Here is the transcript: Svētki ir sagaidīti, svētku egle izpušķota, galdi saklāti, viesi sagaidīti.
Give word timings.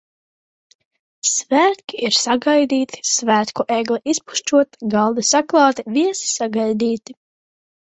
Svētki 1.31 1.99
ir 2.09 2.17
sagaidīti, 2.21 3.03
svētku 3.11 3.69
egle 3.79 4.03
izpušķota, 4.17 4.85
galdi 4.99 5.29
saklāti, 5.35 5.91
viesi 6.03 6.37
sagaidīti. 6.39 7.21